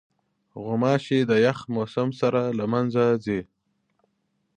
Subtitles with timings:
[0.63, 3.41] غوماشې د یخ موسم سره له منځه ځي.